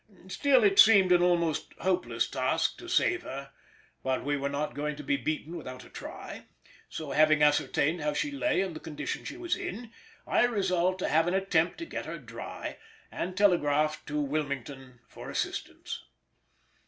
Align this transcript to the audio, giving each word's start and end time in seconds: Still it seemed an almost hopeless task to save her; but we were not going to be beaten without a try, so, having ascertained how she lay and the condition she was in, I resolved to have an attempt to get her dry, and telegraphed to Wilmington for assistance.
Still 0.29 0.63
it 0.63 0.79
seemed 0.79 1.11
an 1.11 1.21
almost 1.21 1.73
hopeless 1.77 2.27
task 2.27 2.79
to 2.79 2.87
save 2.87 3.21
her; 3.21 3.51
but 4.01 4.25
we 4.25 4.35
were 4.35 4.49
not 4.49 4.73
going 4.73 4.95
to 4.95 5.03
be 5.03 5.15
beaten 5.15 5.55
without 5.55 5.83
a 5.85 5.91
try, 5.91 6.47
so, 6.89 7.11
having 7.11 7.43
ascertained 7.43 8.01
how 8.01 8.11
she 8.11 8.31
lay 8.31 8.61
and 8.61 8.75
the 8.75 8.79
condition 8.79 9.23
she 9.25 9.37
was 9.37 9.55
in, 9.55 9.91
I 10.25 10.45
resolved 10.45 10.97
to 11.01 11.07
have 11.09 11.27
an 11.27 11.35
attempt 11.35 11.77
to 11.77 11.85
get 11.85 12.07
her 12.07 12.17
dry, 12.17 12.79
and 13.11 13.37
telegraphed 13.37 14.07
to 14.07 14.19
Wilmington 14.19 15.01
for 15.07 15.29
assistance. 15.29 16.03